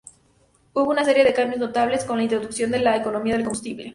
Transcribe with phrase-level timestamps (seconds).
[0.73, 3.89] Hubo una serie de cambios notables con la introducción de la economía del combustible.